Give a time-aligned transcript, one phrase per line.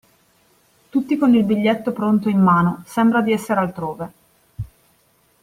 [0.89, 4.11] Tutti con il biglietto pronto in mano, sembra di essere altrove.